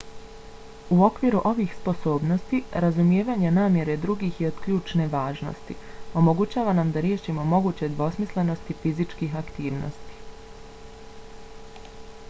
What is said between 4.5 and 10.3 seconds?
od ključne važnosti. omogućava nam da riješimo moguće dvosmislenosti fizičkih aktivnosti